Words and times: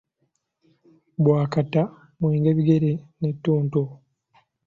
Bbwakata, 1.17 1.81
mwenge 2.19 2.49
bigere 2.57 2.91
ne 3.19 3.29
ttonto. 3.35 3.83